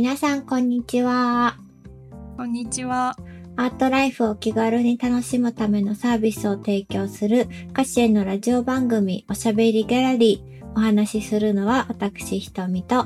[0.00, 1.58] 皆さん、こんにちは。
[2.38, 3.18] こんにちは。
[3.56, 10.64] アートライフを気軽に楽しむためのサービスを提供する歌詞へのラジオ番組おしゃべりギャラリー。
[10.74, 13.04] お話しするのは私ひとみと、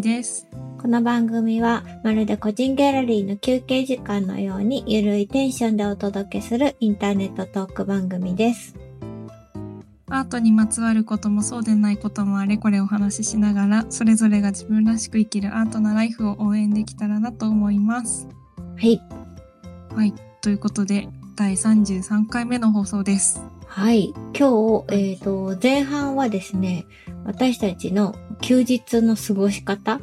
[0.00, 0.46] です。
[0.80, 8.85] この番組はまるで個人ギャラリーの休憩時間のようにゆるいテンションでお届けするインターネットトーク番組です。
[10.08, 18.28] アートにまつわることもそうでないこともあれこれお話ししながら、それぞれが自分らしく生きるアートなライフを応援できたらなと思います。
[18.76, 19.00] はい。
[19.96, 20.14] はい。
[20.42, 23.42] ということで、第33回目の放送です。
[23.66, 24.14] はい。
[24.32, 26.86] 今日、えっ、と、前半はですね、
[27.24, 30.00] 私たちの休日の過ごし方、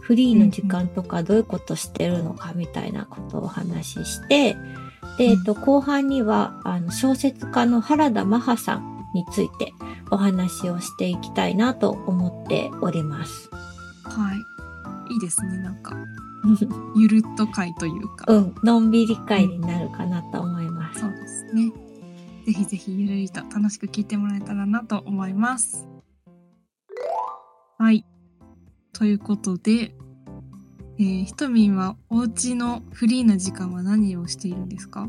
[0.00, 4.54] フリーの時間とかどういうことしてるのかみたいなことをお話しして、
[5.18, 9.72] で、えっ、と、後半には、あの、小説家の原田マハさんについて
[10.10, 13.50] お話をしていきたいなと思っております。
[14.04, 15.12] はい。
[15.14, 15.96] いいですね、なんか、
[16.96, 18.24] ゆるっと会というか。
[18.28, 21.00] うん、のんびり会になるかなと思います。
[21.00, 21.72] そうですね。
[22.46, 25.86] ぜひぜひゆるりと楽しく聞いてもらえたらなと思います。
[27.78, 28.04] はい。
[28.92, 29.94] ということで、
[30.98, 35.08] えー、ひとみんはお家のフリーな時間は何をしているんですか？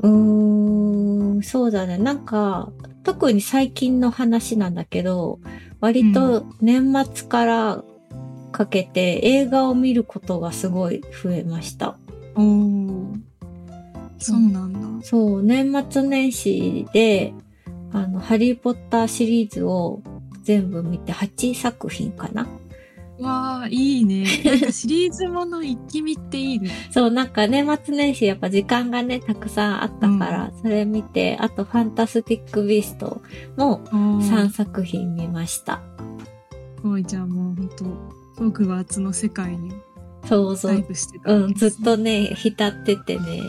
[0.00, 1.98] うーん、そうだね。
[1.98, 2.70] なんか、
[3.04, 5.40] 特に最近の話なんだけど、
[5.80, 7.84] 割と年末から
[8.52, 11.96] かけて映画を見ることがすごい増えました。
[12.36, 13.20] おー。
[14.18, 15.04] そうなんだ。
[15.04, 17.34] そう、年末年始で、
[17.92, 20.00] あの、ハリーポッターシリーズを
[20.44, 22.46] 全部見て8作品かな。
[23.22, 24.26] わー、いいね。
[24.70, 26.70] シリーズもの一気見っていいね。
[26.90, 33.22] そう、なんか年末年始やっぱ時間がね、たくさんあったから、それ見て、あとファンタスティック・ビースト
[33.56, 35.80] もおー3作品見ました。
[36.76, 37.84] すごい、じゃあもうほんと、
[38.38, 39.72] ホグワーツの世界に
[40.26, 40.72] そうそう。
[40.72, 43.42] ダイブしてたうんん、ずっとね、浸っててね、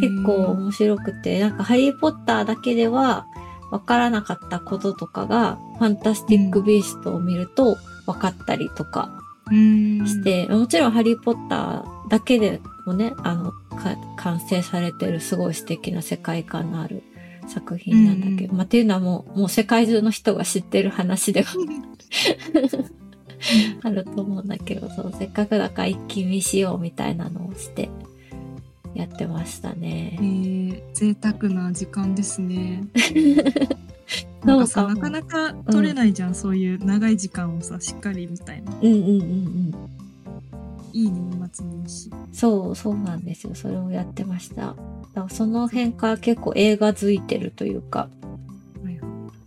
[0.00, 3.26] 結構面白くて、なんかハリーポッターだけでは
[3.70, 7.76] わからなかったこととかが、ファンタスティック・ビーストを見ると
[8.12, 17.02] 分かったりとかえー、して、もちろんハリーポッターだけでもね、あの、か完成されてるすごい素敵な世界観のある
[17.46, 21.54] 作品なんだけど、うんまあ、っていうのはもう、もう世界中の人が知ってる話では
[23.82, 27.88] あると思うんだけど、そう、せっかくだから一気見しようみたいなのをして、
[28.94, 30.18] やってましたえね。
[30.20, 32.84] ー、贅沢な時間ですね。
[34.40, 38.72] そうなんかさ、なかなか取れないじゃん、そういう長い時間をさ、しっかりみたいな。
[38.72, 39.74] うんうんうんうん。
[40.92, 42.10] いいね、年末年始。
[42.32, 43.54] そう、そうなんですよ。
[43.54, 44.54] それをやってました。
[44.54, 44.76] だか
[45.14, 48.08] らその辺から結構映画づいてるというか、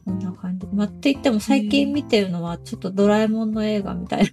[0.06, 0.68] こんな感じ。
[0.74, 4.30] まあ、って言っても最近見てるのはちょっとドラえもんの映画みたい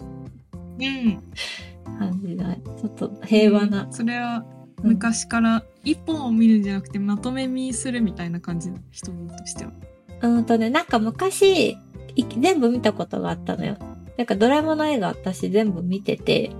[0.80, 1.14] うん。
[1.14, 2.54] な感じだ。
[2.54, 3.86] ちょっと平和な。
[3.90, 4.58] それはうん
[4.90, 9.12] 昔から一本を見るんじゃなくてまとめ見するみたいな感じの人と
[9.44, 9.72] しては。
[10.22, 11.76] うんとね、なんか昔、
[12.14, 13.76] い全部見たことがあったのよ。
[14.16, 16.50] なんかドラえもんの映画私全部見てて、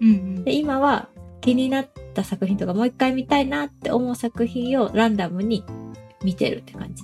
[0.00, 0.44] うんうん。
[0.44, 1.08] で、今は
[1.40, 5.64] 気になった作品とかもう一回見たいなって思う作品をランダムに
[6.22, 7.02] 見てるって感じ。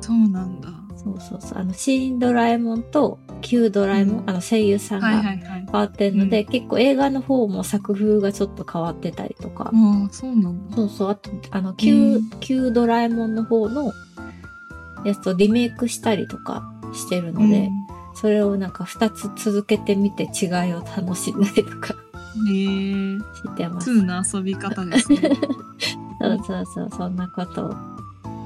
[0.00, 0.68] そうなんだ。
[0.96, 1.58] そうそうそう。
[1.58, 5.64] あの、新ドラえもんと旧ドラえもん、うんあの声優さんがはいはいはい。
[5.66, 9.70] 変わってるので、結構映画の方も作風がちょっと変わってたりとか。
[9.72, 10.76] ああ、そうなんだ。
[10.76, 11.10] そうそう。
[11.10, 13.92] あと、あの、旧、うん旧ドラえもんの方の
[15.04, 17.70] やつとリメイクしたりとかしてるので、
[18.14, 21.94] それをなんか二つ続けてみて違いを楽しんだりとか
[22.38, 23.94] うん、へえしてます。
[23.94, 25.20] 通な遊び方ですね。
[26.20, 27.70] そうそうそう、そんなことを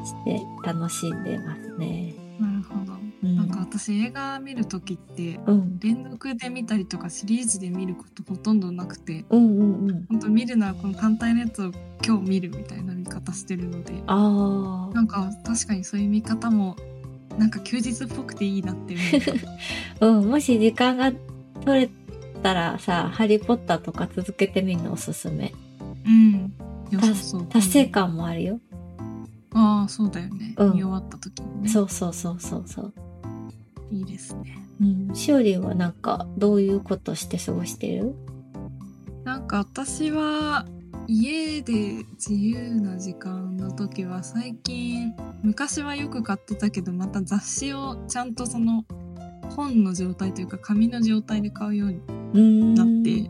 [0.05, 2.15] して楽しんでますね。
[2.39, 2.80] なるほ。
[3.23, 5.79] なんか私映画見るときってうん。
[5.81, 10.07] 連続で見たりとかシリーズで見ることほとんどなくてうんうんうん。
[10.09, 11.73] 本当見るならこの単体のやつを
[12.05, 14.95] 今日見るみたいな見方してるのでああ。
[14.95, 16.77] なんか確かにそういう見方も
[17.39, 19.41] なんか休日っぽくていいなって思っ
[20.01, 20.07] た。
[20.07, 21.13] うん、もし時間が
[21.65, 21.91] 取れ
[22.43, 25.53] たらさ、ハリーポッターとか続けてみるのおすすめ。
[26.07, 26.53] うん。
[26.91, 27.47] 良さそう。
[27.47, 28.61] 達成感もあるよ。
[29.53, 30.55] ああ、そうだよね。
[30.57, 31.69] うん見終わった時にね。
[31.69, 32.95] そうそうそうそうそう。
[33.91, 34.59] いいですね。
[34.81, 35.15] うん。
[35.15, 38.15] しおりんはなんか、どういうことして過ごしてる？
[39.25, 40.65] なんか私は
[41.07, 48.85] 家で自由な時間の時は最近昔はよく買ってたけどまた雑誌をちゃんとその
[49.57, 52.01] 本の状態というか紙の状態で買うように。
[52.77, 53.29] なって、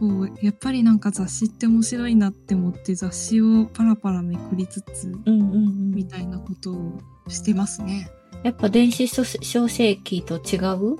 [0.00, 5.14] そうやっぱりなんか雑誌って面白いなって思って雑誌をパラパラめくりつつ。
[5.26, 8.10] みたいなことをしてますね。
[8.42, 10.96] やっぱ電子書書籍と違う？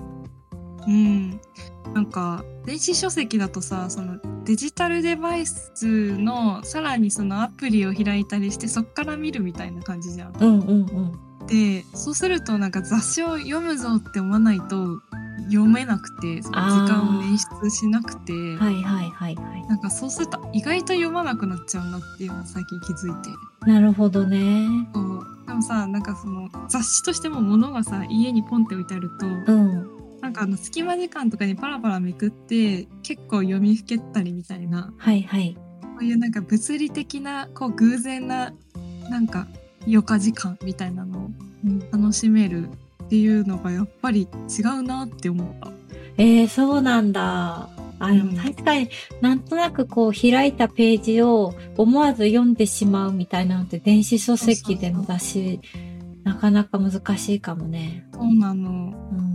[0.87, 1.39] うん。
[1.93, 10.33] なんか、電子書籍だとさ、そのデジタルデバイスのさらにそのアプリを開いたりしてそっから見るみたいな感じじゃん。
[10.39, 11.19] うんうんうん。
[11.47, 15.01] で、そうするとなんか雑誌を読むぞって思わないと
[15.49, 19.67] 読めなくて、その時間を捻出しなくて、はいはいはいはい。
[19.67, 23.29] なんかそうすると意外と読まなくなっちゃうなっていうのを最近気づいて。
[23.65, 24.67] なるほどね。
[24.93, 30.03] そうでもさ、なんかその雑誌としても物がさ、家にポンって置いてあると、うん。
[30.21, 35.57] なんかあの隙間時間とかにパラパラめくって結構読みふけったりみたいなはいはい。
[35.81, 38.53] こういうなんか物理的なこう偶然な
[39.09, 39.47] なんか
[39.85, 41.29] 余暇時間みたいなのを
[41.65, 42.67] うん、楽しめる
[43.03, 45.71] っていうのがやっぱり違うなって思った。
[46.17, 47.69] えー、そうなんだ。
[47.99, 48.89] あ、でうんも確かに
[49.21, 55.61] なんとなくこう開いたページを思わず読んでしまうみたいなのって電子書籍でもだし、
[56.23, 58.05] なかなか難しいかもね。
[58.13, 58.93] そうなの。
[59.11, 59.32] うん。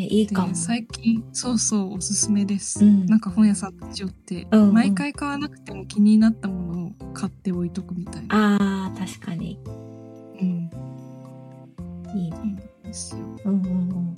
[0.00, 0.54] え、いいかもで。
[0.54, 2.84] 最近そうそうおすすめです。
[2.84, 8.54] うんなんか本屋さん立ち寄って、うんうん毎回買わなくても気になったものを買って置いとくみたいな。
[8.54, 9.58] あー、確かに。
[10.40, 10.70] うん。
[12.14, 12.62] いいね。
[12.84, 13.20] ですよ。
[13.44, 14.14] うんうんうん。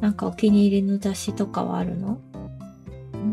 [0.00, 2.20] なんかお気に入りの雑誌とかはあるの？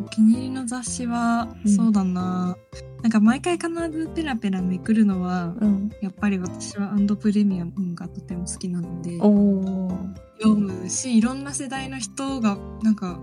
[0.06, 2.58] お気に入りの雑誌は、うんそうだな。
[3.04, 5.92] なんか毎回必ずペラペラめくるのは、うん。
[6.02, 9.18] やっぱり私はアンドプレミアムがとても好きなので。
[10.42, 13.20] 読むし、いろんな世代の人がなんか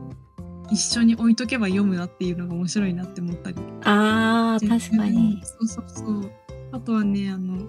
[0.71, 3.57] 一緒に置いとけば読むなっていうのが面白いなって思ったり。
[3.85, 5.43] あー、で確かに。
[5.45, 6.31] そうそうそう。
[6.73, 7.67] あとはね、あの、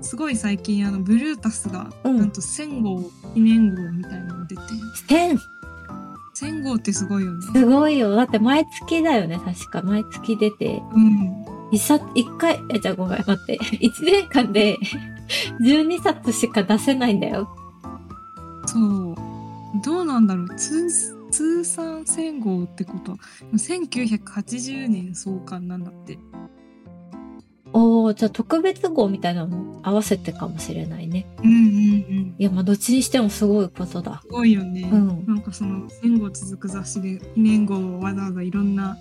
[0.00, 4.62] すごい最近、あの、ブルータスが、うんなんと1000号、記念号みたいなの出て、
[5.08, 5.38] 千
[6.34, 7.42] 1000号ってすごいよね。
[7.52, 8.14] すごいよ。
[8.14, 9.82] だって毎月だよね、確か。
[9.82, 10.82] 毎月出て。
[10.94, 11.44] うん。
[11.72, 13.58] 一冊、一回、え、じゃあごめん、待って。
[13.80, 14.76] 一年間で
[15.60, 17.48] 12冊しか出せないんだよ。
[18.72, 19.14] そう。
[19.84, 20.48] どうなんだろう。
[20.56, 20.90] 通、
[21.30, 23.18] 通算1000号ってことは、
[23.54, 26.18] 1980年創刊なんだって。
[27.72, 31.26] おー、じゃあ特別号みたいなのも合わせてかもしれないね。
[31.42, 32.34] うんうんうん。
[32.38, 34.20] いや、まあどっちにしてもすごいことだ。
[34.22, 34.88] すごいよね。
[34.90, 38.96] うんなんかその1000号続く雑誌で記念号をわざわざいろんな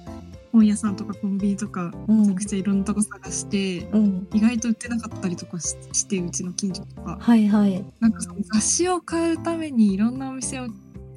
[0.57, 2.21] 本屋さんとかコンビニとかうん。
[2.21, 4.27] めちゃくちゃいろんなとこ探して、うん。
[4.33, 7.17] 意外と売ってなかったりとかししてうちの近所とか。
[7.21, 7.85] はいはい。
[7.99, 8.19] なんか
[8.53, 10.65] 雑誌を買うためにいろんなお店を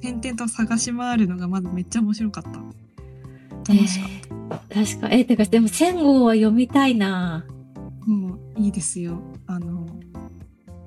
[0.03, 2.49] 転々と探し回るのがまずめっちゃ面白かった。
[3.73, 4.09] 楽しかっ
[4.69, 7.45] えー確か、え、てか、でも1000号は読みたいな。
[7.47, 9.21] た、もういいですよ。
[9.47, 9.87] あの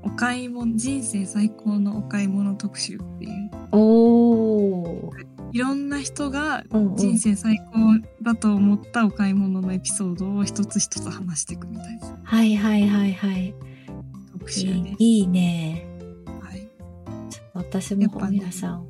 [0.02, 3.50] お買い物人生最高のお買い物特集っていう。
[3.72, 5.33] おー。
[5.54, 6.64] いろんな人が
[6.96, 7.78] 人生最高
[8.22, 13.54] だと思ったお買い物のエピソードを一つ一つ話していくみたいなはいはいはいはい。
[14.32, 14.96] 特集いです。
[14.98, 15.86] いいいね。
[16.40, 16.68] はい、
[17.52, 18.88] 私も本屋さん。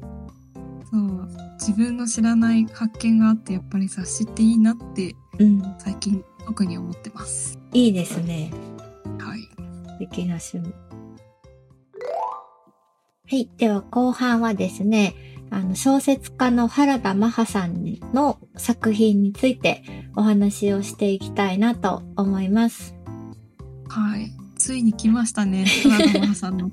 [0.90, 1.28] そう
[1.61, 5.62] 自分の知らない発見があってやっぱり雑誌っていいなってうん。
[5.78, 7.58] 最近特に思ってます。
[7.75, 8.50] いいですね。
[9.19, 9.40] はい。
[9.87, 10.72] 素敵な趣味。
[13.26, 13.50] はい。
[13.58, 15.14] では後半はですね、
[15.54, 19.84] あの、小説家の原田マハさんの作品について
[20.16, 22.96] お話をしていきたいなと思います。
[23.88, 24.32] はい。
[24.56, 25.64] ついに来ましたね。
[25.64, 26.72] 原田真帆さんの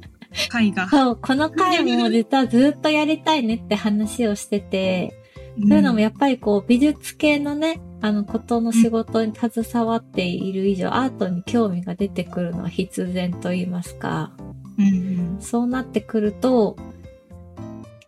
[0.50, 0.90] 回が。
[0.92, 5.14] そう、この回も実はずっとやりたいねって話をしてて、
[5.60, 14.32] そういうのもやっぱりこう美術系のね、あのことの仕事に携わっている以上、アートに興味が出てくるのは必然と言いますか、
[14.80, 16.78] うんうんそうなってくると、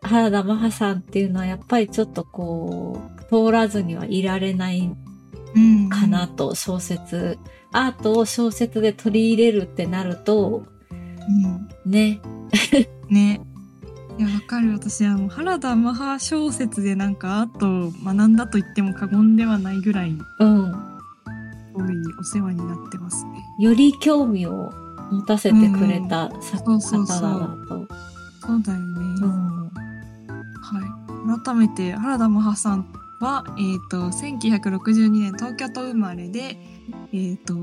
[0.04, 4.96] 原田マハさんっていうのはやっぱりちょっとこう、通らずにはいられない
[5.56, 7.38] うんかなと、小説。
[7.72, 12.22] アートを小説で取り入れるってなると、うんね。
[13.10, 13.42] ね。
[14.18, 14.72] いや、わかる。
[14.74, 20.72] 私はもう原田マハ小説でなんかアートを学んだと言っても過言ではないぐらい、うん。
[21.76, 23.44] 大いにお世話になってますね。
[23.60, 24.72] より興味を
[25.12, 27.88] 持たせてくれた作家だなと。
[28.46, 28.86] そうだよね。
[29.22, 29.63] うん。
[31.26, 31.44] はい。
[31.44, 32.86] 改めて、原田マハさん
[33.20, 36.58] は、えっ、と、1962年東京都生まれで、
[37.14, 37.56] えっ、と、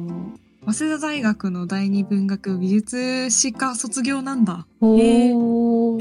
[0.67, 4.67] 早稲田大学の第二文学美術史科卒業なんだ。
[4.81, 5.99] お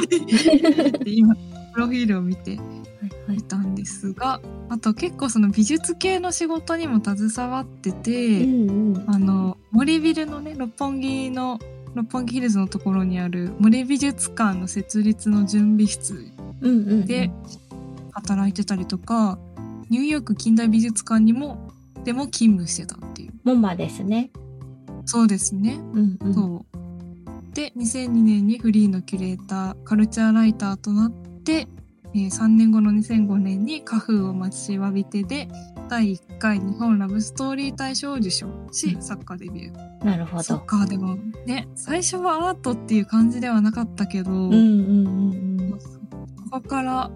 [1.06, 1.36] 今、
[1.74, 9.04] プロフィールを見てはいいたんですが、あと結構その美術系の仕事にも携わってて、うんうん。
[9.08, 11.60] あの、森ビルのね、六本木の、
[11.96, 16.32] 六本木ヒルズのところにある森美術館の設立の準備室。
[17.06, 17.32] で
[18.12, 19.40] 働いてたりとか、
[19.90, 21.72] ニューヨーク近代美術館にも、
[22.04, 23.34] でも勤務してたっていう。
[23.44, 24.32] モマですね。
[25.06, 25.80] そうですね。
[25.94, 26.34] うんうん。
[26.34, 26.80] そう。
[27.54, 31.12] で2002年にフリーのキュレーターカルチャーライターとなっ
[31.44, 31.68] て、
[32.14, 35.48] えー3年後の2005年に「家風を待ちわびて」で
[35.90, 40.06] 第1回日本ラブストーリー大賞を受賞し作家デビュー。
[40.06, 40.44] なるほど。
[40.44, 45.59] そっかでもね最初はアートっていう感じではなかったけど、うんうんうんうん。
[46.52, 47.12] ここから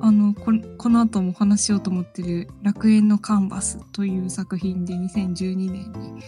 [0.00, 6.22] あのここの後もお話ししようと思ってる「楽園のカンバス」という作品で2012年に、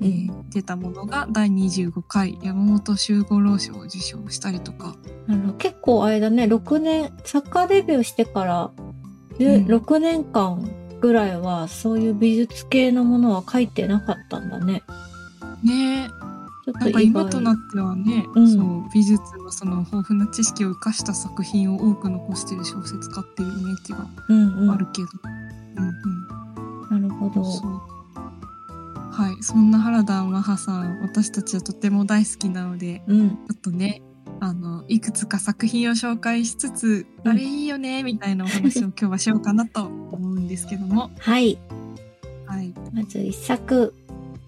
[0.00, 4.96] えー出たものが第25回山本周五郎賞を受賞したりとか。
[5.28, 8.70] あの結構あれだね、6年、サッカーデビューしてから、
[9.38, 9.66] うん。
[9.66, 10.66] 6年間
[11.00, 14.82] ぐらいはそういう美術系のものは書いてなかったんだね。
[15.62, 16.08] ね
[16.66, 23.98] なんか今となってはね、うんそう美術のその豊富な知識を生かした作品を多く残してる小説家っていうイメージが。
[24.72, 25.08] あるけど、
[25.76, 27.42] うんうんなるほど。
[27.42, 33.30] はいそんな原田マハさん私たちはとても大好きなのでうん。
[33.30, 34.02] ちょっとね、
[34.40, 41.10] あの、いくつか作品を紹介しつつ、うんあれいいよね、みたいなお話を 今日はしようかなと思うんですけども。
[41.18, 41.58] はい。
[42.46, 42.74] はい。
[42.92, 43.94] まず一作、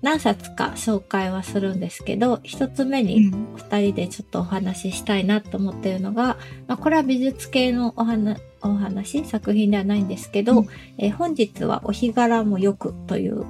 [0.00, 3.54] 何冊か紹介はするんですけど、一つ目うにん。
[3.56, 10.66] 二人でちょっとお話ししたいなと思っているのが、まあ、これは美術系のお話、お話、作品ではないんですけど、うん
[10.98, 13.44] えー本日はお日柄もよくという。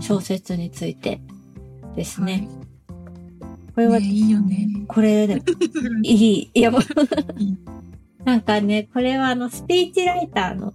[0.00, 1.20] 小説について
[1.94, 2.48] ですはいね。
[3.74, 4.68] これは、ねいいよね。
[4.88, 5.42] これね、
[6.02, 6.50] いい。
[6.54, 6.72] いや、
[8.24, 10.72] なんかね、これはあの、スピーチライターの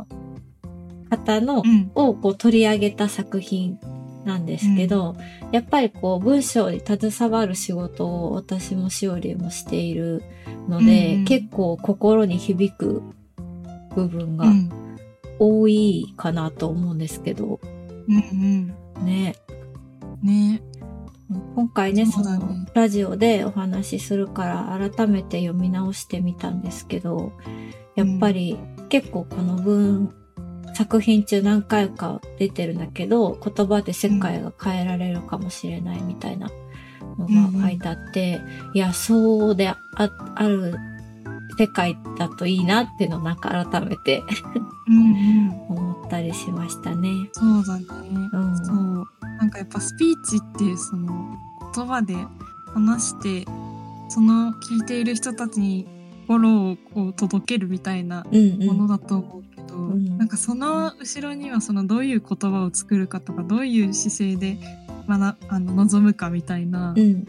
[1.10, 1.91] 方の、うん。
[1.96, 3.77] をこう取り上げた作品
[4.30, 5.16] なんですけど、
[5.52, 10.24] やっぱりこう文章に携わる仕事を私もしおりもしている
[10.68, 13.02] ので、うん結構心に響く
[13.96, 14.70] 部分がうん。
[15.42, 17.62] 多いかなと思うんですけど、
[18.10, 18.68] うん。
[19.06, 19.36] ね。
[20.22, 20.28] うん。
[20.28, 20.62] ね。
[21.56, 27.32] 今回ね、そうそのラジオでお話しするから改めて読み直してみたんですけど、
[27.96, 28.58] やっぱり
[28.90, 30.14] 結構この文、
[30.74, 36.50] 作品中何回か出てるんだけど、言葉で世界が変えられるかもしれないみたいな
[37.18, 38.42] のが書いてあって、
[38.74, 39.78] いや、そうであ
[40.36, 40.76] ある
[41.58, 44.24] 世界だといいなっていうのをなんか改めて
[44.88, 45.50] うんうん。
[45.70, 47.10] 思ったりしましたね。
[47.34, 47.86] そうだね。
[48.32, 48.66] うん。
[48.66, 49.06] そう。
[49.22, 51.36] なんかやっぱスピーチってその
[51.76, 52.16] 言葉で
[52.74, 53.46] 話して、
[54.08, 55.86] その聞いている人たちに
[56.28, 58.68] 心をこう届けるみたいなうんうん。
[58.68, 64.58] ものだと思うけど、んなんかその後ろにはそのどういう言葉を作るかとかどういう姿勢で
[65.08, 67.26] 学あの望むかみたいな、うん。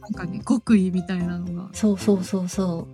[0.00, 2.86] なんかね極意みたいなのがそうそうそうそ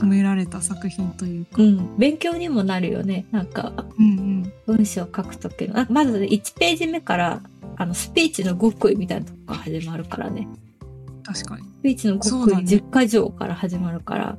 [0.00, 1.44] 込められた作品というう。
[1.44, 1.62] か。
[1.62, 1.96] うん。
[1.98, 3.26] 勉強にもなるよね。
[3.30, 5.78] なんか、うん文章を書くときの。
[5.78, 7.42] あまず1ページ目から、
[7.76, 10.48] あの、スピーチの極意みたいなとこから始まるからね。
[10.80, 11.64] うん、確かに。
[11.64, 14.38] スピーチの極意そうだね10箇条から始まるから。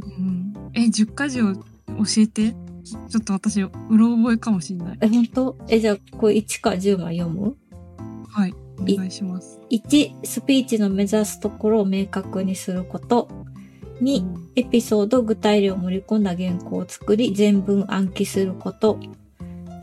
[0.00, 1.54] うん、え10か条
[1.86, 2.54] 教えて
[3.08, 4.98] ちょっと私うろ覚えかもしれない。
[5.00, 5.56] え、本当？
[5.68, 7.56] え、じゃあ、これ1から10まで読む？
[8.28, 9.58] はいお願いします。
[9.70, 13.28] ?1、スピーチの目指すところを明確にすること。
[14.00, 18.98] 2、うんエピソード、具体例を盛り込んだ原稿を作り、全文暗記すること。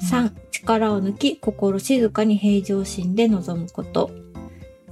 [0.09, 4.11] 3、力を抜き、心静かに平常心で臨むこと。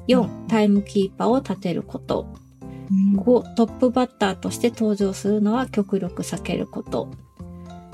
[0.07, 2.27] 4、タイムキーパーを立てること。
[2.91, 7.09] うん5、トップバッターとして登場するのは極力避けること。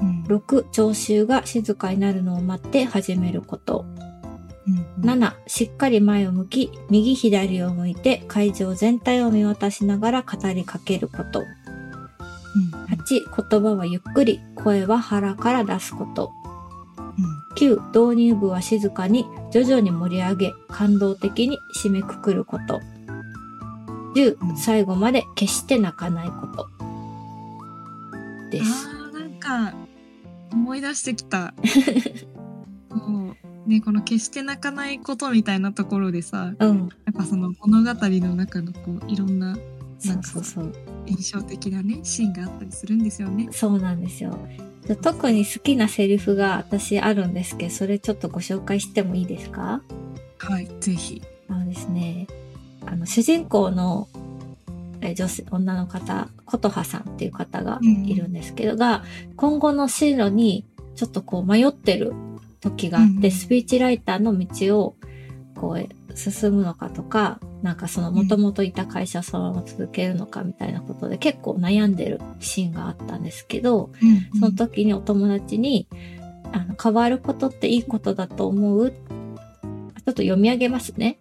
[0.01, 3.85] うん6、聴衆が静かになるのを待って始めること。
[4.67, 11.43] うん7、しっかり前を向き、右左を向いて会場全体を見渡しながら語りかけること。
[12.89, 16.31] 8、言葉はゆっくり、声は腹から出すこと。
[17.55, 22.79] 9、導入部は静かに徐々に盛り上げ、感動的に締めくくること。
[24.17, 26.67] 10、うん最後まで決して泣かないこと。
[28.51, 28.87] です。
[28.87, 29.73] あーなんか
[30.51, 31.53] 思い出してきた。
[33.67, 36.89] ねこの決して泣かないことみたいなところでさうん。
[37.05, 39.57] やっぱその物語の中のこういろんな
[39.99, 40.73] そうそうそう。
[41.05, 43.49] 印象的なねシーンがあったりするんですよね。
[43.51, 44.37] そうなんですよ。
[45.01, 49.81] 特に好きなセリフが私あるんですけど、それちょっとご紹介してもいいですか？
[50.37, 51.21] はいぜひ。
[51.49, 52.27] あのですね、
[52.87, 54.07] あの、主人公の
[54.99, 59.03] え女性、女の方、琴葉さんっていう方がいるんですけど、が、
[59.35, 60.65] 今後の進路に
[60.95, 62.13] ちょっとこう迷ってる
[62.61, 63.25] 時があって、うん。
[63.25, 64.95] うんスピーチライターの道を
[65.55, 73.91] こう進むのかとか、なんかその元々いた会社をそのまま続けるのかみたいなことで結構悩んでるシーンがあったんですけど、
[74.39, 75.87] その時にお友達に、
[76.53, 78.91] あの、変わることっていいことだと思う？
[78.91, 78.95] ちょ
[80.11, 81.19] っと読み上げますね。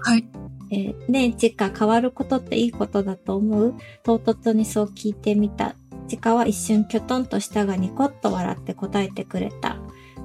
[0.00, 0.28] はい。
[0.70, 3.74] えーねえ、ちか、変わることっていいことだと思う？
[4.02, 5.76] 唐突にそう聞いてみた。
[6.08, 9.78] ちかは一瞬きょとんとしたがニコッと笑って答えてくれた。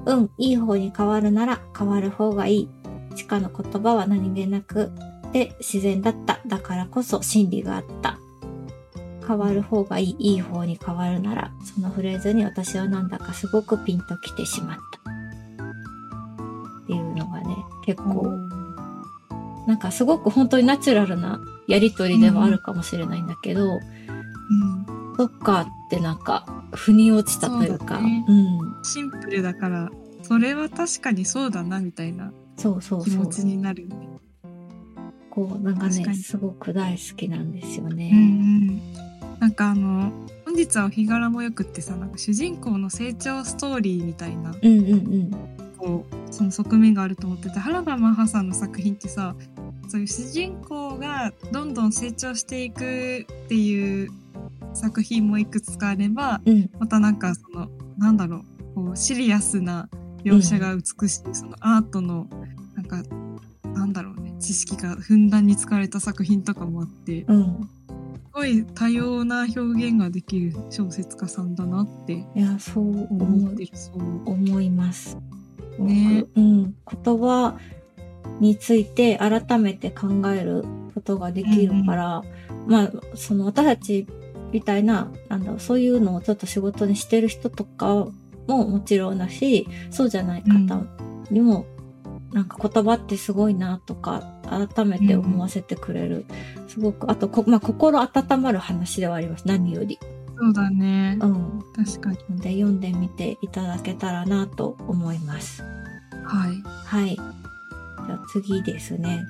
[0.04, 2.68] うん、いい方に変わるなら変わる方がいい。
[3.14, 4.90] ちかの言葉は何気なく
[5.32, 6.40] で自然だった。
[6.46, 8.18] だからこそ真理があった。
[9.26, 14.82] 変わる方がいい、いい方に変わるなら、そのフレーズに私はなんだかすごくピンときてしまった。
[16.82, 17.56] っていうのがね、
[17.86, 18.36] 結構、
[19.66, 23.80] なんかすごく本当にナチュラルなやりとりではあるかもしれないんだけど、うん。
[25.16, 28.84] そっかってなんか、腑に落ちたというか、そうだねうん。
[28.84, 29.90] シンプルだから、
[30.22, 33.26] それは確かにそうだな、みたいなそうそうそう気持。
[33.26, 34.08] ちになるよね。
[35.30, 38.10] こう、なんかね、すごく大好きなんですようんうね。
[38.10, 38.80] ん。
[39.38, 40.12] なんかあの、
[40.44, 45.30] 本日はお日柄もよくってさ、なんか主人公の成長ストーリーみたいな、うんうんうん。
[45.78, 49.34] こう、その側面があると思ってて、原田マハさんの作品ってさ、
[49.92, 54.08] そういう主人公がどんどん成長していくっていう
[54.72, 56.70] 作品もいくつかあれば、うん。
[56.78, 57.68] またなんかその、
[57.98, 59.90] なんだろう、こう、シリアスな
[60.24, 62.26] 描写が美しい、そのアートの、
[62.74, 63.02] なんか、
[63.74, 67.44] なんだろうね、知識がふんだんに使われた作品とかもあって、うん。
[67.44, 73.76] すごい多様な表現ができる小説家さんだなっていや、そう思ってる。
[73.76, 74.00] そう。
[74.24, 75.18] 思います。
[75.78, 76.62] ね僕うん。
[77.04, 77.58] 言葉
[78.40, 80.64] について改めて考える
[80.94, 82.22] ことができるから、
[82.66, 84.06] まあ、その私たち
[84.52, 88.06] みたいな、なんだろう、そういうのをちょっと仕事にしてる人とか
[88.46, 90.82] ももちろんだし、そうじゃない方
[91.30, 91.66] にも、
[92.32, 96.26] なんか言葉ってすごいなとか、改めて思わせてくれる。
[96.68, 99.46] すごく、あとこ、まあ、心温まる話ではあります。
[99.46, 99.98] 何より。
[100.38, 101.18] そうだね。
[101.20, 101.62] うん。
[101.76, 102.18] 確かに。
[102.30, 105.62] ので読んでみていただけたらなと思います。
[106.24, 106.62] はい。
[106.64, 107.16] はい。
[108.06, 109.24] じゃあ次ですね。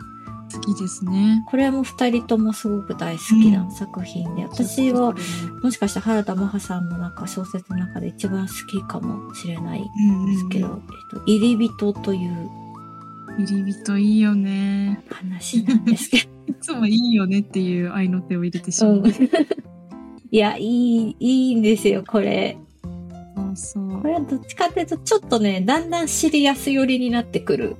[0.52, 1.43] 好きですね。
[1.49, 10.80] これも二人ともすごく大好きな作品で、私はこれねもしかしたら原田マハさんのなんか小説の中で一番好きかもしれないんうんですけど、うんえっ
[11.19, 12.50] と、入り人という
[13.39, 15.02] 入り人いいよね。
[15.11, 18.97] 話なんですけ いつもいいよねっていう愛の手を入れてしど、まう。
[18.97, 19.04] うん
[20.32, 22.56] いや、いい、いいんですよ、これ。
[23.37, 24.08] そうそうこ。
[24.08, 27.76] れはどっちかっていうと、ちょっとね、だんだんシリアス寄りになってくる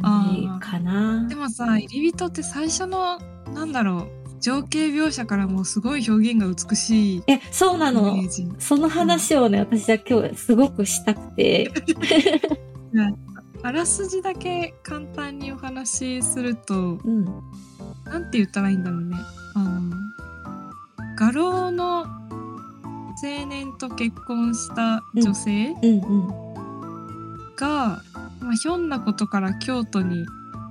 [0.00, 1.34] 感じかなで。
[1.34, 3.18] もさ、入り人って最初の、
[3.54, 8.16] なんだろう、情景描写からもうすごい表現が美しいえ、そうなイの。
[8.58, 11.70] その話をね、私は今日すごくしたくて。
[13.64, 17.24] あらすじだけ簡単にお話しすると、うん。
[18.04, 19.16] なんて言ったらいいんだろうね。
[19.54, 19.96] あの、
[21.16, 22.04] 画廊の
[23.24, 25.76] 青年と結婚した女性。
[27.56, 28.02] が、
[28.42, 30.24] まあ、ひょんなことから京都に、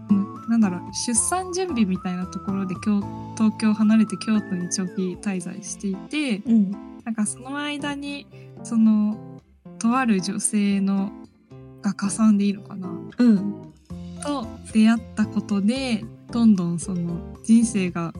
[0.09, 3.01] うんなんだろう、出産準備みたいなところで京
[3.37, 6.71] 東京を離れて京都に長期滞在していて、うん。
[7.03, 8.27] なんかその間に、
[8.63, 9.39] その、
[9.79, 11.11] とある女性の
[11.81, 12.89] 画家さんでいいのかな？
[13.17, 13.73] うん。
[14.21, 18.13] と出会ったことでどんどんその人生が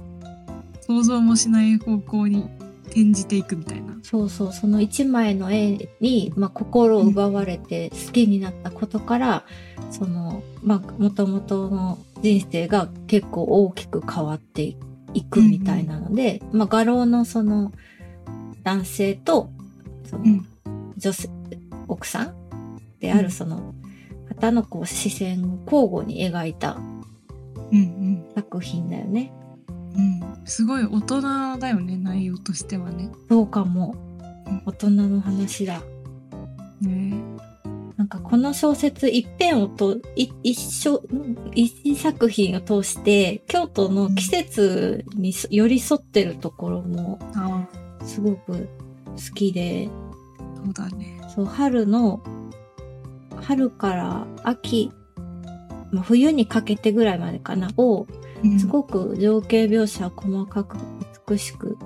[0.82, 2.50] 想像もしない方向に
[2.91, 3.95] 転じていくみたいな。
[4.04, 9.43] そうそう、その一枚の絵に、まあ、心を奪われて好きになったことから、
[9.89, 14.75] その、まあ、もともとの人生が結構大きく変わって
[15.13, 17.71] いくみたいなので、まあ、画廊のその
[18.63, 19.49] 男性と、
[20.06, 20.45] そのうん
[20.97, 21.30] 女性、
[21.88, 22.36] 奥さん
[22.99, 23.73] であうんるその
[24.30, 26.77] 方のこう視線を交互に描いた
[27.71, 29.34] うん作品だよね。
[29.95, 30.41] うんうん。
[30.45, 31.21] すごい大人
[31.60, 33.10] だよね、内容としてはね。
[33.30, 33.95] そうかも
[34.47, 34.62] うん。
[34.65, 35.82] 大人の話だ。
[36.82, 37.21] ね
[37.97, 41.04] なんかこの小説一編をと、い一緒、
[41.54, 47.67] 一作品を通して、京都の季節にそ寄り添ってるところもあ
[48.04, 48.67] すごく
[49.06, 49.89] 好きで、
[50.39, 51.21] あ、そうだね。
[51.36, 52.23] そう、春の、
[53.36, 54.91] 春から秋、
[55.91, 58.08] まあ、冬にかけてぐらいまでかな、を、
[58.43, 58.60] うん。
[58.60, 60.77] すごく情景描写を細かく
[61.27, 61.77] 美しく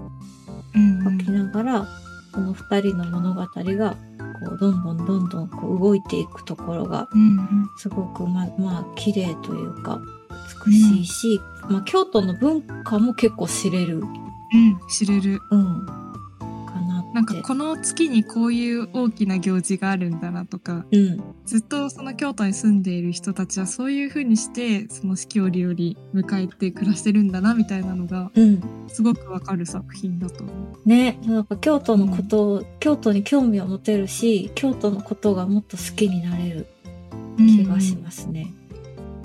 [0.75, 1.87] うんうん描きながら、
[2.33, 10.01] この二人の物語が、こう、どんどんどんどんこう動いていくところが、うんうんすごくま、まあ、綺麗というか、
[10.65, 14.07] 美しいし、まあ、京都の文化も結構知れる、うん、
[14.89, 15.39] 知れる。
[15.51, 16.04] うん、か
[17.15, 28.62] なんかこの月にこういう大きな行事があるんだなとか、うん、ずっとその京都に住んでいる人たちはそういう風にしてその四季折々迎えて暮らしてるんだなみたいなのがうん。
[28.88, 30.54] すごくわかる作品だと思
[30.86, 30.89] う。
[30.89, 36.67] ね、なんか京都のことを、京都に興味を持てるし、京都のことがもっと好きになれる
[37.38, 38.54] 気がしますね。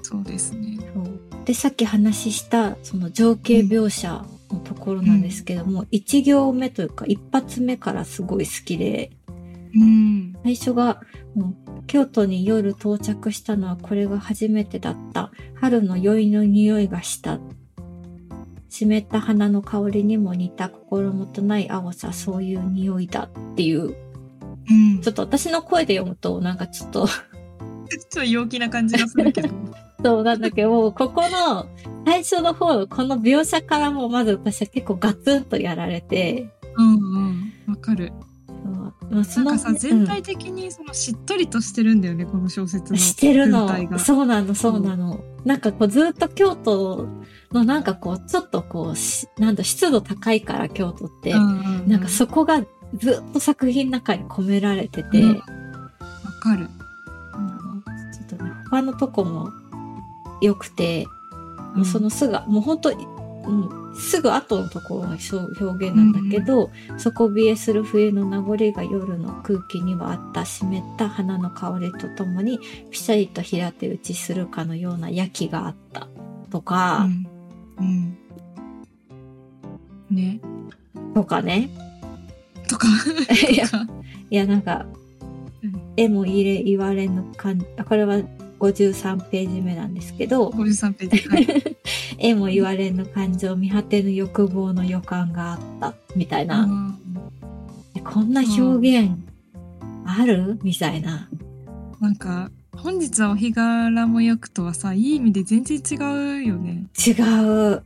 [0.03, 0.79] そうですね。
[0.95, 9.11] そうで、さっき話した、その情景描写のところなんですけども、一行目というか、一発目からすごい好きで、
[9.75, 10.37] うん。
[10.43, 11.01] 最初が、
[11.87, 15.31] 京都に夜到着したのはこれが初めてだった。
[15.55, 17.39] 春の酔いの匂いがした。
[18.69, 23.97] 湿った花の香りにも似た心もとない青さ、そういう匂いだっていう。
[24.71, 25.01] うん。
[25.01, 29.49] ちょっと私の声で読むと、なんかちょっと、 ちょっと陽気な感じがするけど。
[30.03, 31.67] そうなんだけど、もうここの
[32.07, 37.53] 最初の方、この描写からもうまず私は結構ガツンとやられて、うんうん。
[37.69, 38.13] わかる。
[39.11, 42.99] まあ、そのなんかさ、全体的にそのしっとりとしてるんだよね、この小説の。
[42.99, 45.21] してるのそうなの、そうなの。
[45.45, 47.09] なんかこうずっと京都
[47.53, 52.63] のなんかこう、ちょっとこうし、なんだ、湿度高いから京都って、うんうんうんなんかそこが
[52.95, 55.43] ずっと作品の中に込められてて、うんわ
[56.41, 56.69] かる。
[57.33, 57.83] あの
[58.13, 59.51] ちょっとね、他のとこも
[60.41, 61.07] 良くて、
[61.75, 72.59] もうそのすぐ、もう本当、うん、すぐ後のところの表表現なんだけど、底冷えする冬の名残が夜の空気にはあった湿った花の香りとともに、
[72.91, 76.09] ピシャリと平手打ちするかのような焼きがあった
[76.51, 77.09] とか、
[77.79, 77.83] うん。
[77.83, 78.19] うん。
[80.11, 80.41] ね。
[81.15, 81.71] とかね。
[82.69, 82.87] とか。
[83.51, 83.67] いや
[84.31, 84.87] いや、なんか、
[85.63, 88.21] うん絵も入れ言われぬ感じ、あこれは
[88.61, 91.29] 53ページ目なんですけど、53ページ。
[91.29, 91.77] はい。
[92.19, 96.65] 絵も言われぬ感情、見果てぬ欲望の予感があった、みたいな。
[96.65, 96.95] うん
[98.03, 99.11] こんな表現
[100.07, 100.59] ある？
[100.63, 101.29] みたいな。
[102.01, 105.97] なんか、本日はお日柄もよくとはさ、いい意味で全然違
[106.43, 106.87] うよね。
[107.07, 107.83] 違う。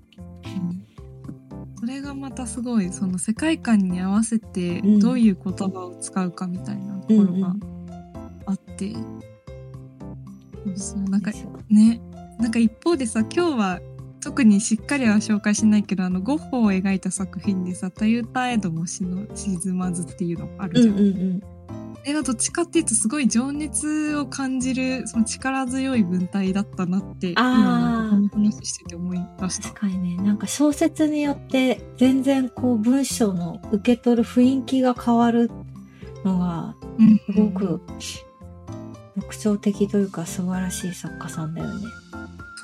[1.81, 7.57] それがまたすごい、その世界観に合わせてうんどういう言葉を使うかみたいなところが
[8.47, 8.95] あって。
[10.65, 11.31] そうそう、なんか
[11.69, 12.01] ね、
[12.39, 13.81] なんか一方でさ、今日は
[14.21, 20.99] 特にしっかりは紹介しないけど、あの、ゴッホを描いた作品でさ、たゆたえどもしの沈まずっていうのがあるうんじゃん。
[20.99, 21.43] うんうん。
[22.05, 29.81] あれはどっちかっていうとすごい情熱を感じるその力強い文体だったなって今の話してて思いました確。
[29.81, 35.51] かにね、なんか小説によって全然こう文章の受け取る雰囲気が変わる
[36.27, 37.81] のがうんすごく
[39.15, 41.87] 特徴的というか素晴らしい作家さんだよね。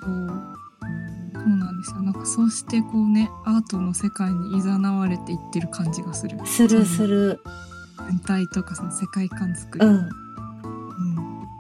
[0.03, 0.51] そう
[1.33, 2.03] そうなんですよ。
[2.03, 6.39] なんかそうしてこうねアートの世界に誘われていってる感じがする。
[6.45, 7.41] するする。
[7.99, 9.87] 文体とかその世界観作り。
[9.87, 9.95] うん。
[9.95, 10.09] うん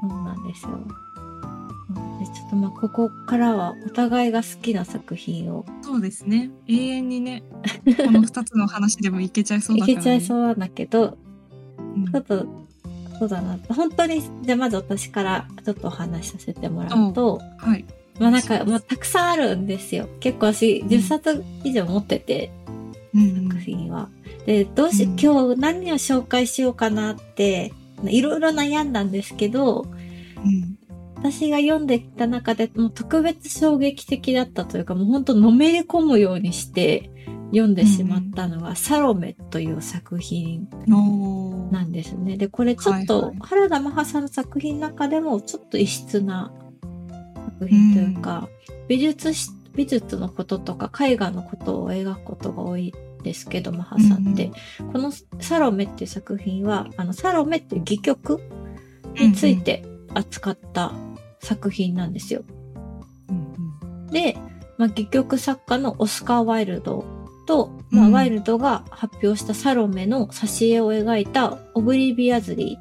[0.02, 0.70] そうなんですよ。
[0.72, 6.50] うんでちょっとまあここからはお互いが好きな作品をそうですね。
[6.68, 7.42] 永遠にね
[8.04, 10.00] この二つの話でもいけちゃいそういだから、ね。
[10.02, 11.16] けちゃいそうなんだけど、
[11.96, 12.59] うんちょっと、
[13.20, 13.58] そうだな。
[13.68, 17.84] 本当に、じゃあまず私からちょっとお話しさせてもらうと、はい。
[18.18, 20.08] まあなんか、まあたくさんあるんですよ。
[20.20, 22.50] 結構私、ん10冊以上持ってて、
[23.14, 24.08] うん作品は。
[24.46, 30.78] で、どうし、うん今日何を紹介しようかなって、いろいろ悩んだんですけど、うん
[31.16, 37.10] 私が読んできた中でもう特別衝撃的だったというか、もう本当のめり込むようにして
[37.50, 40.68] 読んでしまったのが、サロメという作品
[41.70, 42.36] なんですね。
[42.36, 46.52] で、これちょっと、原田マハさんの作品の中でもちょっと異質な
[47.58, 48.48] 作品というか、
[48.88, 54.52] 美術し、美術のこととか絵画のことを描くことが多いですけど、マハさんって。
[54.92, 58.40] このサロメっていう作品は、あの、サロメっていう戯曲
[59.18, 59.84] について
[60.14, 60.92] 扱った
[61.40, 62.42] 作品なんですよ。
[64.12, 64.36] で、
[64.78, 67.04] まあ、戯曲作家のオスカー・ワイルド
[67.50, 68.12] と、まあ、うん。
[68.12, 72.78] ワイルドが発表したサロメの挿絵を描いたオブリビアズリ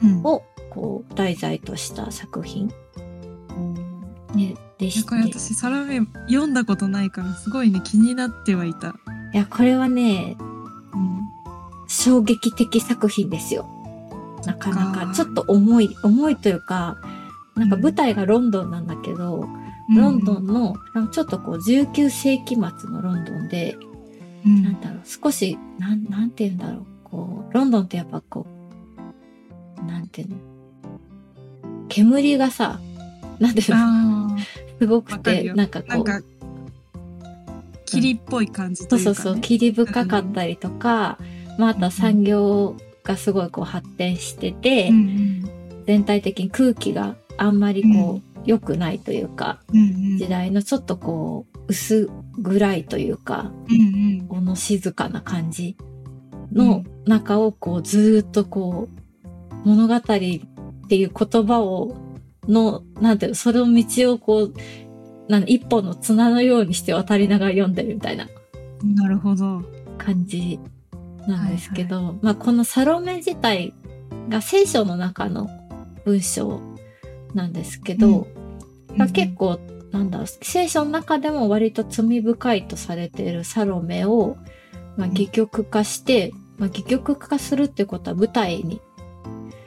[0.00, 0.22] うん。
[0.22, 2.72] ーをこう題材とした作品、
[4.36, 5.14] ね、でして。
[5.16, 8.94] 私サラメ読んだことないからすごいね気になってはいた。
[9.34, 10.42] いや、これはね、う
[10.96, 11.20] ん。
[11.88, 13.66] 衝撃的作品ですよ。
[14.46, 16.96] なかなか、ちょっと重い、重いというか、
[17.56, 19.48] なんか舞台がロンドンなんだけど、
[19.96, 23.76] ロンドンの、なんかちょっとこう19世紀末のロンドンで、
[24.44, 24.62] うん。
[24.62, 26.86] なんだろう、少し、なん、なんて言うんだろう。
[27.04, 28.46] こう、ロンドンってやっぱこ
[29.82, 30.36] う、なんていうの？
[31.88, 32.80] 煙がさ、
[33.38, 34.36] なんていうの、あ
[34.78, 36.24] すごくて、なんかこう、
[37.84, 39.14] 霧っぽい感じというか、ね。
[39.16, 41.18] そうそうそう、霧深かったりとか、
[41.58, 45.50] まあ、あとは産業がすごいこう発展してて、うん
[45.86, 50.18] 全体的に空気があんまりこう、良くないというか、うんうん。
[50.18, 52.10] 時代のちょっとこう、薄
[52.42, 55.76] 暗いというか、うんこの静かな感じ
[56.52, 58.88] の中をこうずーっとこ
[59.64, 61.96] う物語っていう言葉を
[62.48, 64.54] の、なんていうの、その道をこう
[65.28, 68.26] なん一本の綱のようにして渡りながら読んでるみたいな。
[68.82, 69.62] なるほど。
[69.98, 70.58] 感じ
[71.28, 73.74] なんですけど、まあこのサロメ自体
[74.28, 75.48] が聖書の中の
[76.04, 76.60] 文章
[77.34, 78.26] なんですけど、
[78.96, 79.58] まあ結構
[79.92, 84.36] なんだ聖書の中でも割と罪深いとされているサロメを、
[84.96, 88.80] まあ、戯曲化して、まあ、戯曲化するってことは舞台に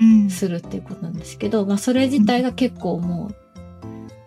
[0.01, 3.35] うん、するっていうことなんですけど、まあ、それ自体が結構もう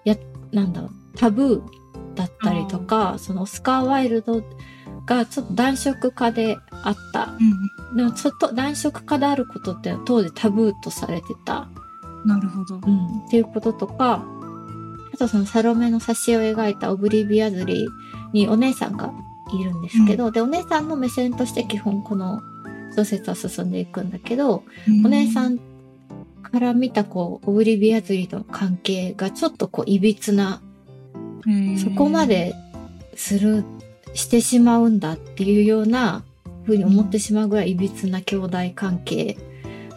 [0.05, 0.17] や
[0.53, 4.43] なんだろうタブーだったりとかそのオスカー・ワイルド
[5.07, 7.37] がちょっと男色化であった。
[7.93, 7.97] うん。
[7.97, 11.86] でもちょっと男色化であることって当時タブーとされてた、うん、
[12.27, 12.77] なるほど。
[12.77, 14.25] うん、っていうこととか
[15.15, 17.89] あとそのサロメの挿絵を描いたオブリビアズリー
[18.33, 19.13] にお姉さんが
[19.59, 22.43] いるんですけど、でお姉さんの目線として基本この
[22.97, 24.65] 小説は進んでいくんだけど、
[25.05, 25.59] お姉さん
[26.43, 30.61] から見たこうオブリビアズリーとの関係がちょっとこういびつな、
[31.49, 32.55] んそこまで
[33.15, 33.65] する
[34.15, 36.25] してしまうんだっていうような
[36.65, 39.37] ふうに思ってしまうぐらいいびつな兄弟関係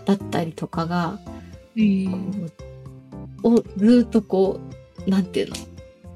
[0.05, 1.19] だったりとかが、
[1.75, 2.07] え
[3.43, 4.59] をずっとこ
[5.05, 5.55] うなんていうの？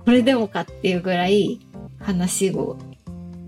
[0.06, 1.60] これでもかっていうぐらい
[2.00, 2.78] 話を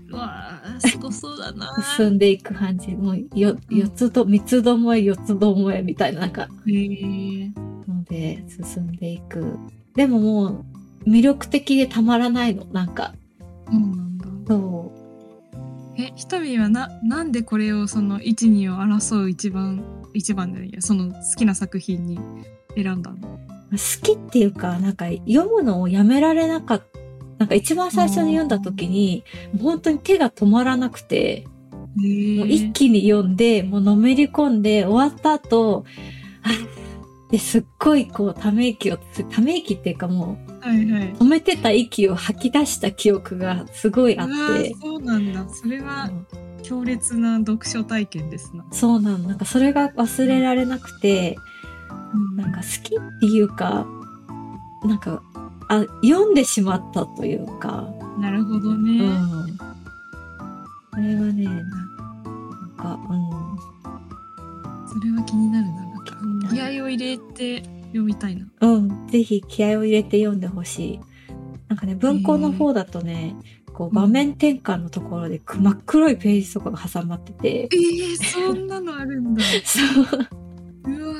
[0.08, 1.82] うわあすごそうだな。
[1.96, 2.92] 進んでいく感じ。
[2.94, 6.48] もうよ四つと三つどもえ四つどもえみたいななんか。
[6.66, 7.52] えー。
[7.88, 9.58] ので進んでいく。
[9.94, 10.64] でもも
[11.04, 12.64] う魅力的でたまらないの。
[12.66, 13.14] なんか。
[13.70, 14.26] そうなんだ。
[14.48, 14.92] そ
[15.98, 19.82] え、ひとみはな、なんでこれをその1、2を争う一番、
[20.16, 22.18] 一番じゃないや、その好きな作品に
[22.74, 27.00] 選んだのう好きっていうかなんか読むのをやめられなかった
[27.38, 29.22] なんか一番最初に読んだ時に
[29.60, 31.46] 本当に手が止まらなくて
[31.98, 35.84] えーもう一気に読んでもうのめり込んで終わった後
[36.42, 36.50] あ
[37.30, 38.98] ですっごいこうため息を
[39.30, 41.12] ため息っていうかもうはいはい。
[41.14, 45.46] 止めてた息を吐き出した記憶がすごいあってーそうなんだ。
[45.48, 48.64] それはうん強烈な読書体験ですな。
[48.72, 51.36] そうなのなんかそれが忘れられなくて、
[52.12, 53.86] うんなんか好きっていうか
[54.84, 55.22] なんか
[55.68, 59.08] あ読んでしまったというか、なるほどうね。
[59.08, 59.58] ん、
[60.92, 61.64] それはねなん
[62.76, 65.86] かうんそれは気になるな。
[65.86, 68.46] なんか気合を入れて読みたいな。
[68.60, 71.00] うん、ぜひ気合を入れて読んでほしい。
[71.68, 73.34] なんかね、文庫の方だとね、
[73.76, 79.42] こう場面転換のところでく真っ黒いページとかが挟まってて、えー、そんなのあるんだ。
[79.64, 79.80] そ
[80.88, 81.14] う、うわ。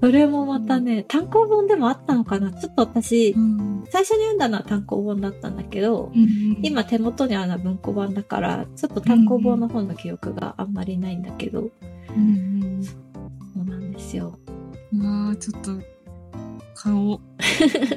[0.00, 3.84] それもまたね、単行本でもあったのかなちょっと私う、ん。
[3.90, 11.70] 最初に読んだのは単行本だったんだけど、うん今手元にあるのは文庫版だから、ちょっと単行本の方の記憶があんまりないんだけど、
[12.16, 12.92] うんそ
[13.62, 14.36] うなんですよ。
[14.92, 15.00] うん。
[15.00, 15.95] うわーちょっと、
[16.76, 17.18] 顔っ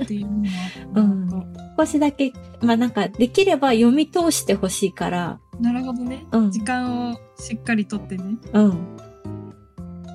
[0.07, 0.49] ていうのは、
[0.95, 1.29] うん
[1.77, 6.25] 少しだけ、まあなんかできれば読み通してほしいから、なるほどね。
[6.31, 6.51] うん。
[6.51, 8.37] 時間をしっかりとってね。
[8.53, 8.97] うん。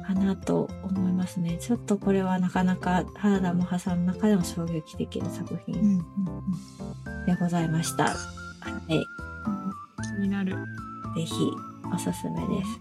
[0.06, 1.58] かなと思いますね。
[1.60, 8.04] ちょっとこれはなかなか原田真帆さんの中でも衝撃的な作うん品うんでございました。
[8.04, 8.14] は
[8.88, 8.96] い。
[8.96, 9.04] うん。
[10.18, 10.56] 気になる。
[11.16, 11.34] ぜひ
[11.94, 12.80] おすすめです。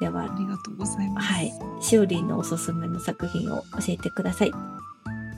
[0.00, 1.26] ではあ、りがとうございます。
[1.32, 1.52] はい。
[1.80, 4.52] しおりんのおすすめの作品を教えてください。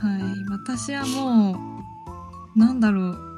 [0.04, 0.44] はい。
[0.50, 1.58] 私はも
[2.56, 3.34] う、なんだろう。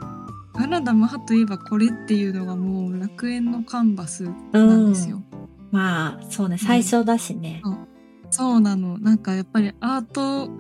[0.55, 5.23] 原田マハといえばこれっていうのがもう楽園のカンバスなんですよ。
[5.71, 7.63] まあ、そうね、最初だしね。
[8.31, 8.99] そうなの。
[8.99, 10.51] なんかやっぱりアート、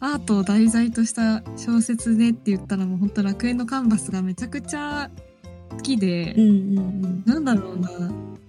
[0.00, 5.10] アートを題材とした小説でって言ったらもう本当楽園のカンバスがめちゃくちゃ
[5.70, 7.90] 好きで、うんうんなんだろうな。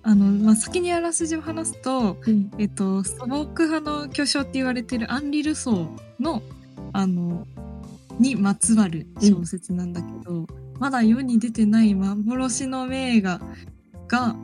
[0.04, 2.34] あの、まあ、先にあらすじを話すと、うん。
[2.34, 2.52] うん。
[2.60, 6.42] えっと、素朴派の巨匠って言われてるアンリ・ルソーの、
[6.94, 7.46] あの、
[8.20, 10.48] にまつわる小説なんだけど、
[10.80, 13.42] まだ世に出てない幻の名画
[14.08, 14.36] が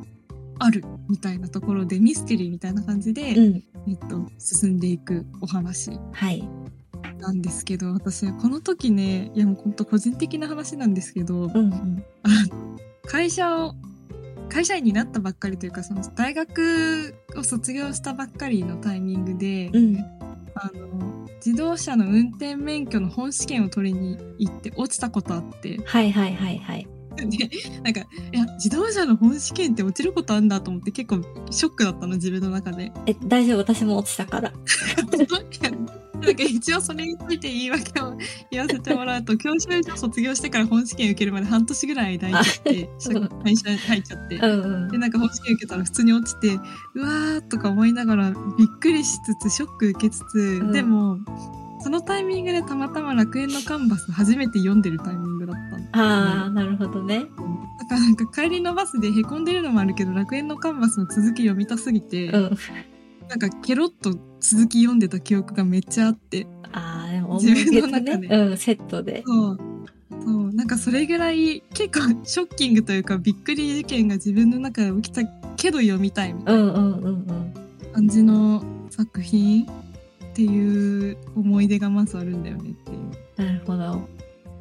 [0.59, 3.63] あるみたいなところでミステリーみたいな感じで、うん。
[3.85, 6.47] えっと、進んでいくお話はい。
[7.19, 12.03] なんですけど、私はこの時ね、いやもう本当個人的な話なんですけど、うんうん。
[12.23, 13.75] あの会社を
[14.49, 19.97] 会社員になったばっかりというかその大学を卒業したばっかりのタイミングで、うん。
[20.55, 26.87] あの自動車の運転免許の本試験を取りに行って落ちたことあってはいはいはいはい。
[27.15, 27.25] で
[27.83, 32.91] なんかいや自動車の本試験って落ちることあんだと思って結構ショックだったの自分の中で。
[33.05, 33.57] え、大丈夫？
[33.59, 34.51] 私も落ちたから。
[36.23, 38.17] なんか一応それについて言い訳を
[38.49, 44.35] 言わせてもらうと教習所卒業してから本試験受けるまで半年ぐらい間空いちゃってうん会社入っちゃって。
[44.37, 44.89] うんうん。
[44.89, 46.59] でなんか本試験受けたら普通に落ちて
[46.95, 51.17] うわーとか思いながらびっくりしつつショック受けつつ、んでも
[51.83, 55.55] そのタイミングでたまたま楽園のカンバス初めて読んでるタイミングだっ
[55.91, 56.05] たの。
[56.05, 57.19] ああ、なるほどね。
[57.19, 62.57] だからなんか帰りのバスでへこんでるのもあるけど、楽園のカンバスの続き読みたすぎて、うん。
[63.27, 66.45] なんかケロッと続き読んでた記憶がめっちゃあって。
[66.73, 69.23] ああ、でも思自分の中ね、でうん、セットで。
[69.25, 69.57] そう。
[70.11, 70.53] そう。
[70.53, 75.23] なんかそれぐらい結構ショッキングというかびっくり事件が自分の中で起きた
[75.55, 77.25] けど読みたいみたいうんうんうんうん。
[77.25, 77.33] な
[77.93, 79.67] 感じの作品っ
[80.33, 83.47] ていう思い出がまずあるんだよねっていう。
[83.47, 83.93] なるほど。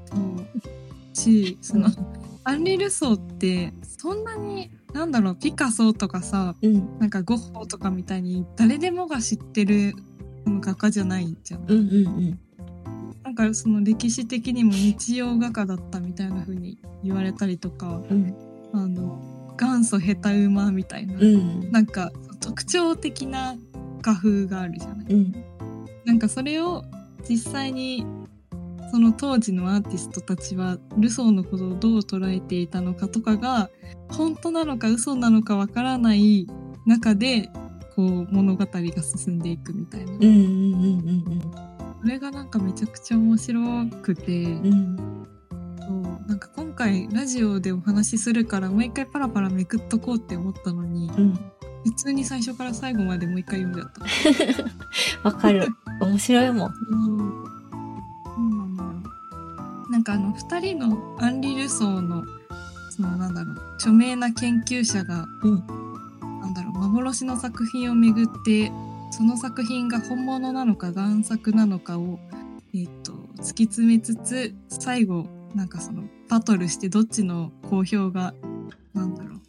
[0.07, 1.17] そう。
[1.17, 1.89] し、その、
[2.45, 6.99] アンリ・ルソーってそんなになんだろうピカソとかさうん。
[6.99, 9.95] なんかゴッホとかみたいに誰でもが知ってる
[10.47, 11.63] 画家じゃないじゃん。
[11.63, 12.41] うんうんうん。
[13.23, 18.35] なんかその歴史的にも日曜画家だったみたいな風に言われたりとかうん。
[18.73, 19.21] あの
[19.59, 21.71] 元祖下手馬みたいな、うん。
[21.71, 23.57] なんか特徴的な
[24.01, 25.07] 画風があるじゃない。
[25.09, 25.45] うん。
[26.05, 26.85] なんかそれを
[27.29, 28.05] 実際に
[28.93, 33.71] その当時のアーティストたちはルソーのことをどう捉えていたのかとかが
[34.11, 36.47] 本当なのか嘘なのかわからない
[36.85, 37.49] 中で
[37.97, 40.13] こう物語が進んでいくみたいな。
[40.13, 45.27] うんうんうんそれがなんかめちゃくちゃ面白くて、うんうん。
[45.79, 51.35] そうなんか今回ラジオでお話しするからもう一回パラパラめくっとこうって思ったのにうん。
[51.85, 53.93] 普通に最初から最後までもう一回読んじゃっ
[55.23, 55.23] た。
[55.31, 55.69] わかる。
[56.01, 56.73] 面白いもん。
[56.91, 57.62] うん。
[59.93, 62.25] なんかあの二人のアンリ・ルソーの
[62.91, 65.67] そのなんだろう著名な研究者が、うん
[66.41, 68.73] なんだろう幻の作品をめぐって
[69.11, 72.19] その作品が本物なのか贋作なのかを、
[72.75, 78.33] えっと突き詰めつつ最後なんかそのバトルしてどっちの好評が
[78.95, 79.43] なんだろう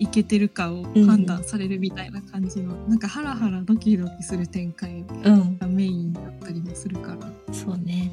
[0.00, 5.56] いけてるかを判断されるみたいな感じの、なんかハラハラドキドキする展開うん。
[5.56, 7.54] がメインだったりもするから。
[7.54, 8.10] そうね。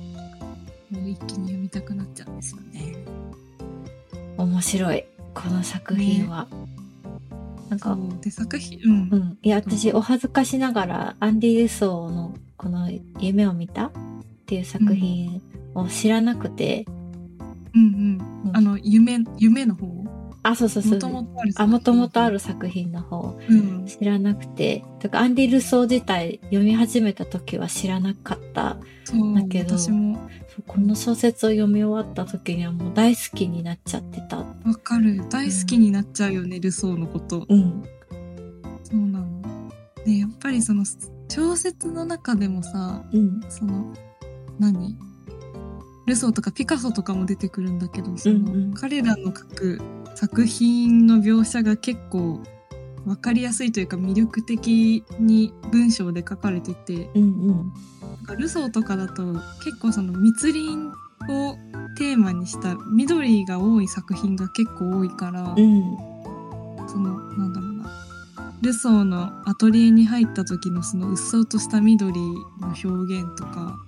[0.92, 2.96] もう一気に読みたくなっちゃうんですよね。
[4.38, 5.06] 面白い。
[5.34, 6.48] この作品は。
[7.70, 9.38] なんか、で作品うん、うん。
[9.42, 13.88] いや、私、お恥ずかしながら、アンディ・ルソーのこの夢を見た？
[13.88, 13.92] っ
[14.46, 15.42] ていう作品
[15.74, 16.86] を知らなくて、
[17.74, 17.94] うんうん
[18.46, 20.01] うんあの夢夢の方
[20.44, 20.94] あ、そうそうそう。
[20.94, 28.78] もともとあるあ、もともとある作品の方うん知らなくて、とかアンディ・ルソー自体読み始めた時は知らなかった。
[29.04, 29.76] そうだけど
[30.68, 34.38] この小説を読み終わった時にはもう大好きになっちゃってた。
[34.38, 34.46] わ
[34.84, 37.84] かる大好きになっちゃうよね、ルソーのことうん。
[38.84, 39.42] そうなの
[40.06, 40.84] でやっぱりその
[41.30, 43.42] 小説の中でもさうん。
[43.50, 43.94] その
[44.60, 44.98] 何？
[46.06, 49.82] ルソーとかピカソとかも出てくるんだけどその、うんうん彼らの書く
[50.16, 52.42] 作品の描写が結構
[53.06, 57.74] 分かりやすいというか魅力的に文章で書かれててうんうん。
[58.18, 59.24] なんかルソーとかだと
[59.64, 60.70] 結構その密林
[61.30, 61.56] を
[61.98, 66.12] テーマにした緑が多い作品が結構多いから、うん。
[66.88, 67.92] そのなんだろうな
[68.62, 73.80] ルソーのアトリエに入った時のそのうっそうとした緑の表現とか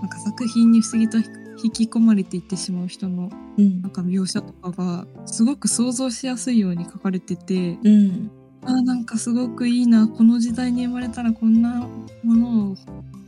[0.00, 1.18] なんか作品に不思議と
[1.62, 3.90] 引き込まれていってしまう人のうんなん。
[3.90, 8.30] か描写とかがすごく想像しやすいように書かれててうん。
[8.62, 11.86] あーなんかすごくいいなこの時代に生まれたらこんな
[12.24, 12.76] ものを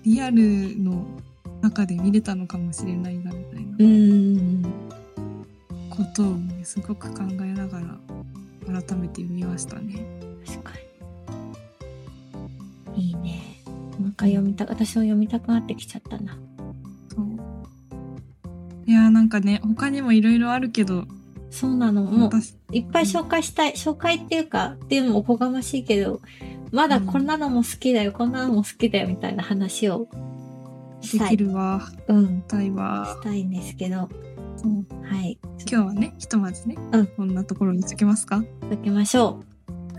[0.05, 1.07] リアルの
[1.63, 4.63] 中で見れたのかもしれないなみたいなうん。
[5.91, 7.99] ことをねすごく考えながら
[8.67, 10.05] 改めて読みましたね。
[10.47, 10.73] 確か
[12.97, 13.03] に。
[13.03, 13.43] いいね。
[13.99, 16.37] もう一回読みた、私も読みたくなってきちゃったな。
[18.89, 21.05] いやーなんかね他にもいろいろあるけど
[21.51, 22.03] そうなの。
[22.03, 23.73] もう、私いっぱい紹介したい。
[23.73, 26.21] 紹介っていうか、っていうのもおこがましいけど、
[26.73, 30.09] まだこんなのも好きだよ、こんなのも好きだよ、みたいな話を
[31.01, 31.31] でしたい。
[31.31, 32.43] きるわうん。
[32.43, 34.09] たいわしたいんですけど、は
[35.23, 35.39] い。
[35.61, 38.45] 今日はねひとまずね、うんこんなところにつけますか？
[38.71, 39.41] 続けましょ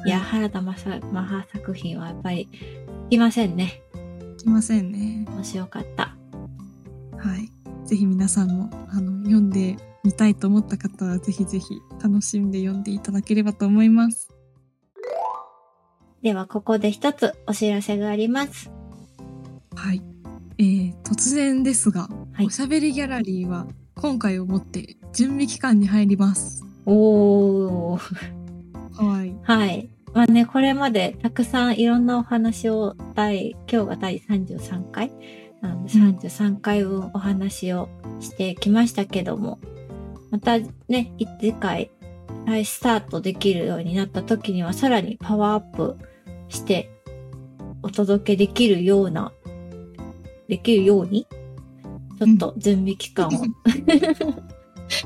[0.05, 0.07] う。
[0.07, 2.47] いや、原田マハ作品はやっぱり、
[3.09, 3.81] いませんね。
[4.45, 6.15] いませんね面白かった。
[7.17, 7.51] はい
[7.89, 14.29] ぜひ皆さんもあの読んでみたいと思った方はぜひぜひ楽しんで読んでいただければと思います
[16.21, 18.69] では、ここで一つお知らせがあります。
[19.73, 20.03] はい、
[20.59, 23.65] えー、突然ですが、はいおしゃべりギャラリーは
[23.95, 29.03] 今回をもって準備期間に入りますおー。
[29.03, 29.89] はいはい。
[30.13, 35.11] まあね、これまでたくさんいろんなお話を第、今日が第33回
[35.61, 37.89] なのでうん33回分お話を
[38.19, 39.59] してきましたけども、
[40.31, 41.91] またね、い次回
[42.45, 45.97] 再スタートできるようになった時にはさらにパワーアップ
[46.47, 46.91] して
[47.83, 49.31] お届けできるような、
[50.47, 51.27] できるように
[52.17, 53.35] ちょっと準備期間をい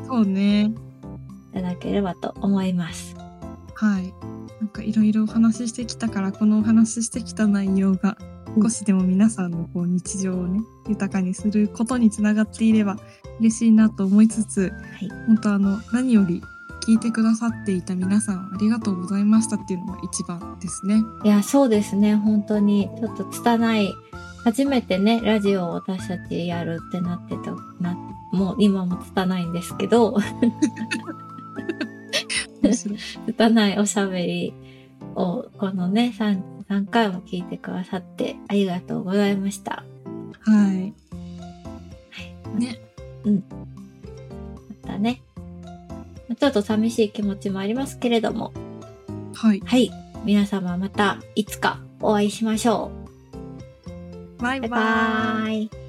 [0.08, 0.72] そうね。
[1.54, 3.16] ただければと思います。
[3.76, 4.14] はい。
[4.60, 12.98] なんかいろいろお話ししてきたから、このお話ししてきた内容がうん少しでも皆さんのこう日常をね、豊かにすることにつながっていれば
[13.40, 15.10] 嬉しいなと思いつつ、はい。
[15.28, 16.42] 本当あの、何より
[16.86, 21.02] 聞いてくださっていた皆さんありがとうございましたっていうのが一番ですね。
[21.24, 22.16] いや、そうですね。
[22.16, 23.94] 本当に、ちょっと拙い、
[24.44, 27.96] 初めてね、ラジオを私たちやるってなってた、な、
[28.34, 30.18] もう今も拙いんですけど。
[33.38, 34.54] 拙いおしゃべり
[35.16, 39.84] を、このね、3、3回も聞いてくださってありがとうございました。
[40.40, 40.94] はい。
[42.60, 42.80] ね。
[44.84, 45.22] またね、
[46.40, 48.54] ちょっと寂しい気持ちもありますけれども、
[49.36, 49.62] はい。
[49.66, 49.92] はい。
[50.26, 52.92] 皆様またいつかお会いしましょ
[54.40, 54.42] う。
[54.42, 54.78] バイババ
[55.50, 55.70] イイ。
[55.70, 55.83] バーイ。